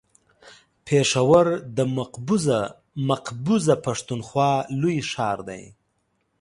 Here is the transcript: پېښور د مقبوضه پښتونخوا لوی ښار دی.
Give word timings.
پېښور 0.85 1.45
د 1.77 1.77
مقبوضه 3.23 3.75
پښتونخوا 3.85 4.51
لوی 4.79 4.97
ښار 5.11 5.37
دی. 5.49 5.63